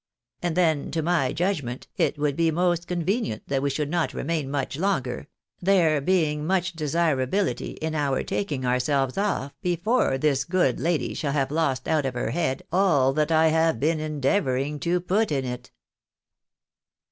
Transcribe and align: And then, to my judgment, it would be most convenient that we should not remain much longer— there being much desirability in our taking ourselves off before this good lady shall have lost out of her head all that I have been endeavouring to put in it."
And 0.41 0.57
then, 0.57 0.89
to 0.93 1.03
my 1.03 1.31
judgment, 1.31 1.85
it 1.95 2.17
would 2.17 2.35
be 2.35 2.49
most 2.49 2.87
convenient 2.87 3.43
that 3.49 3.61
we 3.61 3.69
should 3.69 3.91
not 3.91 4.15
remain 4.15 4.49
much 4.49 4.79
longer— 4.79 5.27
there 5.69 6.01
being 6.01 6.43
much 6.43 6.73
desirability 6.73 7.73
in 7.73 7.93
our 7.93 8.23
taking 8.23 8.65
ourselves 8.65 9.15
off 9.15 9.53
before 9.61 10.17
this 10.17 10.43
good 10.43 10.79
lady 10.79 11.13
shall 11.13 11.33
have 11.33 11.51
lost 11.51 11.87
out 11.87 12.07
of 12.07 12.15
her 12.15 12.31
head 12.31 12.63
all 12.71 13.13
that 13.13 13.31
I 13.31 13.49
have 13.49 13.79
been 13.79 13.99
endeavouring 13.99 14.79
to 14.79 14.99
put 15.01 15.31
in 15.31 15.45
it." 15.45 15.69